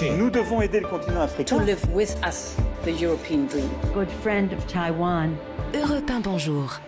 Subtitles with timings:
[0.00, 0.16] marché.
[0.16, 1.58] Nous devons aider le continent africain.
[1.58, 3.68] To live with us the European dream.
[3.94, 5.36] Good friend of Taiwan.
[5.74, 6.80] Europe 1, bonjour.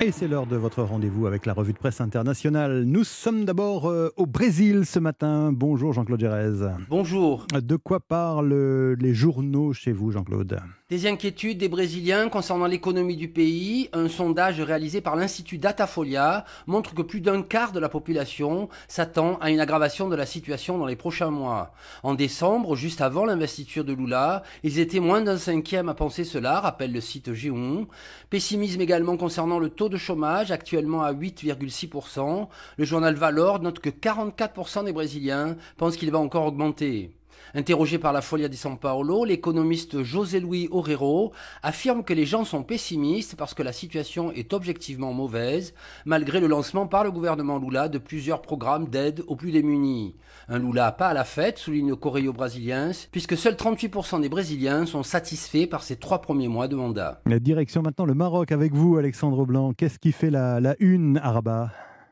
[0.00, 2.84] Et c'est l'heure de votre rendez-vous avec la revue de presse internationale.
[2.84, 5.50] Nous sommes d'abord euh, au Brésil ce matin.
[5.52, 6.70] Bonjour Jean-Claude Gérez.
[6.88, 7.48] Bonjour.
[7.52, 10.60] De quoi parlent les journaux chez vous, Jean-Claude?
[10.88, 13.90] Des inquiétudes des Brésiliens concernant l'économie du pays.
[13.92, 19.36] Un sondage réalisé par l'Institut Datafolia montre que plus d'un quart de la population s'attend
[19.40, 21.72] à une aggravation de la situation dans les prochains mois.
[22.04, 26.60] En décembre, juste avant l'investiture de Lula, ils étaient moins d'un cinquième à penser cela,
[26.60, 27.86] rappelle le site G1.
[28.30, 32.48] Pessimisme également concernant le taux de chômage, actuellement à 8,6%.
[32.76, 37.17] Le journal Valor note que 44% des Brésiliens pensent qu'il va encore augmenter.
[37.54, 42.44] Interrogé par la Folia de São Paulo, l'économiste José Luis Orrero affirme que les gens
[42.44, 45.74] sont pessimistes parce que la situation est objectivement mauvaise,
[46.04, 50.14] malgré le lancement par le gouvernement Lula de plusieurs programmes d'aide aux plus démunis.
[50.48, 55.02] Un Lula pas à la fête, souligne Correio Brasiliens, puisque seuls 38% des Brésiliens sont
[55.02, 57.20] satisfaits par ces trois premiers mois de mandat.
[57.26, 59.72] La direction maintenant le Maroc avec vous, Alexandre Blanc.
[59.72, 61.32] Qu'est-ce qui fait la, la une à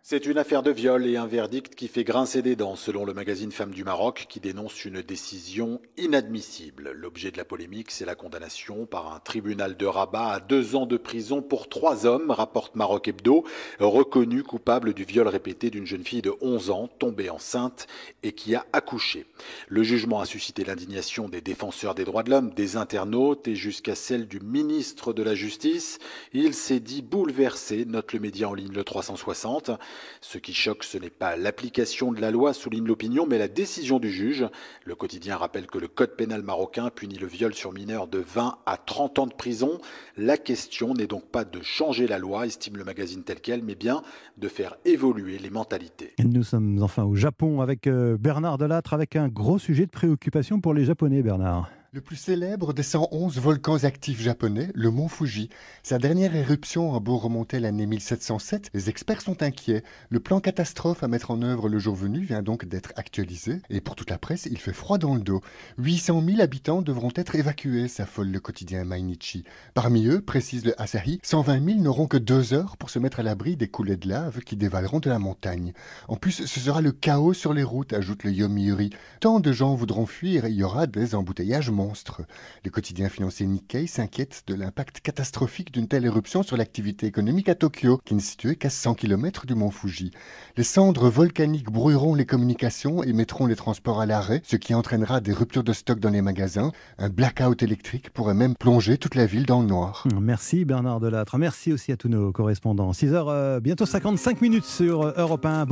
[0.09, 3.13] c'est une affaire de viol et un verdict qui fait grincer des dents, selon le
[3.13, 6.93] magazine Femmes du Maroc, qui dénonce une décision inadmissible.
[6.93, 10.87] L'objet de la polémique, c'est la condamnation par un tribunal de Rabat à deux ans
[10.87, 13.43] de prison pour trois hommes, rapporte Maroc Hebdo,
[13.81, 17.89] reconnus coupables du viol répété d'une jeune fille de 11 ans, tombée enceinte
[18.23, 19.27] et qui a accouché.
[19.67, 23.97] Le jugement a suscité l'indignation des défenseurs des droits de l'homme, des internautes et jusqu'à
[23.97, 25.99] celle du ministre de la Justice.
[26.33, 29.73] Il s'est dit bouleversé, note le média en ligne le 360.
[30.21, 33.99] Ce qui choque, ce n'est pas l'application de la loi, souligne l'opinion, mais la décision
[33.99, 34.47] du juge.
[34.85, 38.59] Le quotidien rappelle que le code pénal marocain punit le viol sur mineur de 20
[38.67, 39.79] à 30 ans de prison.
[40.17, 43.75] La question n'est donc pas de changer la loi, estime le magazine tel quel, mais
[43.75, 44.03] bien
[44.37, 46.15] de faire évoluer les mentalités.
[46.19, 50.61] Nous sommes enfin au Japon avec euh, Bernard Delattre, avec un gros sujet de préoccupation
[50.61, 51.71] pour les Japonais, Bernard.
[51.97, 55.49] Le plus célèbre des 111 volcans actifs japonais, le mont Fuji.
[55.83, 59.83] Sa dernière éruption a beau remonter l'année 1707, les experts sont inquiets.
[60.11, 63.81] Le plan catastrophe à mettre en œuvre le jour venu vient donc d'être actualisé, et
[63.81, 65.41] pour toute la presse, il fait froid dans le dos.
[65.79, 69.45] 800 000 habitants devront être évacués, s'affole le quotidien Mainichi.
[69.73, 73.23] Parmi eux, précise le Asahi, 120 000 n'auront que deux heures pour se mettre à
[73.23, 75.73] l'abri des coulées de lave qui dévaleront de la montagne.
[76.09, 78.91] En plus, ce sera le chaos sur les routes, ajoute le Yomiuri.
[79.21, 82.23] Tant de gens voudront fuir, il y aura des embouteillages monstres.
[82.65, 87.55] Le quotidien financier Nikkei s'inquiète de l'impact catastrophique d'une telle éruption sur l'activité économique à
[87.55, 90.11] Tokyo, qui n'est située qu'à 100 km du mont Fuji.
[90.57, 95.21] Les cendres volcaniques brouilleront les communications et mettront les transports à l'arrêt, ce qui entraînera
[95.21, 96.73] des ruptures de stock dans les magasins.
[96.99, 100.05] Un blackout électrique pourrait même plonger toute la ville dans le noir.
[100.21, 101.39] Merci Bernard Delattre.
[101.39, 102.91] Merci aussi à tous nos correspondants.
[102.91, 105.65] 6h, euh, bientôt 55 minutes sur Europe 1.